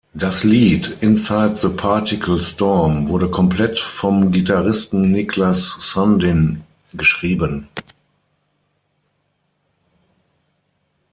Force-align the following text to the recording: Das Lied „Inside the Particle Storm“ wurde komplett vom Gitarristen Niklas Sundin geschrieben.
Das 0.15 0.43
Lied 0.43 0.97
„Inside 1.01 1.57
the 1.57 1.69
Particle 1.69 2.41
Storm“ 2.41 3.07
wurde 3.07 3.29
komplett 3.29 3.77
vom 3.77 4.31
Gitarristen 4.31 5.11
Niklas 5.11 5.77
Sundin 5.79 6.63
geschrieben. 6.95 7.67